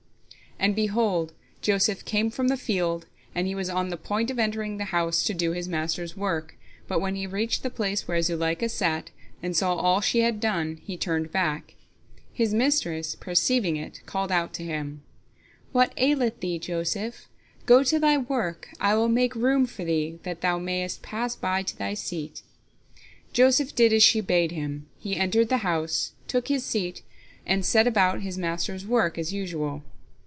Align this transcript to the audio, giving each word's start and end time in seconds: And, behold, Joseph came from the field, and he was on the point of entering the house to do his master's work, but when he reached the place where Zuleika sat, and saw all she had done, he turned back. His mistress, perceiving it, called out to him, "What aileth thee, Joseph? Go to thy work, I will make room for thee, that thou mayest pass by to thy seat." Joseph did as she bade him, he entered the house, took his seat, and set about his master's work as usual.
And, 0.63 0.75
behold, 0.75 1.33
Joseph 1.63 2.05
came 2.05 2.29
from 2.29 2.47
the 2.47 2.55
field, 2.55 3.07
and 3.33 3.47
he 3.47 3.55
was 3.55 3.67
on 3.67 3.89
the 3.89 3.97
point 3.97 4.29
of 4.29 4.37
entering 4.37 4.77
the 4.77 4.85
house 4.93 5.23
to 5.23 5.33
do 5.33 5.53
his 5.53 5.67
master's 5.67 6.15
work, 6.15 6.55
but 6.87 7.01
when 7.01 7.15
he 7.15 7.25
reached 7.25 7.63
the 7.63 7.71
place 7.71 8.07
where 8.07 8.21
Zuleika 8.21 8.69
sat, 8.69 9.09
and 9.41 9.57
saw 9.57 9.73
all 9.73 10.01
she 10.01 10.19
had 10.19 10.39
done, 10.39 10.79
he 10.83 10.97
turned 10.97 11.31
back. 11.31 11.73
His 12.31 12.53
mistress, 12.53 13.15
perceiving 13.15 13.75
it, 13.75 14.05
called 14.05 14.31
out 14.31 14.53
to 14.53 14.63
him, 14.63 15.01
"What 15.71 15.93
aileth 15.97 16.41
thee, 16.41 16.59
Joseph? 16.59 17.25
Go 17.65 17.81
to 17.81 17.97
thy 17.97 18.19
work, 18.19 18.67
I 18.79 18.93
will 18.93 19.09
make 19.09 19.33
room 19.33 19.65
for 19.65 19.83
thee, 19.83 20.19
that 20.21 20.41
thou 20.41 20.59
mayest 20.59 21.01
pass 21.01 21.35
by 21.35 21.63
to 21.63 21.75
thy 21.75 21.95
seat." 21.95 22.43
Joseph 23.33 23.73
did 23.73 23.91
as 23.93 24.03
she 24.03 24.21
bade 24.21 24.51
him, 24.51 24.85
he 24.99 25.15
entered 25.15 25.49
the 25.49 25.65
house, 25.65 26.11
took 26.27 26.49
his 26.49 26.63
seat, 26.63 27.01
and 27.47 27.65
set 27.65 27.87
about 27.87 28.21
his 28.21 28.37
master's 28.37 28.85
work 28.85 29.17
as 29.17 29.33
usual. 29.33 29.81